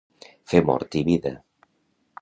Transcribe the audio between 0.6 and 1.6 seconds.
mort i vida.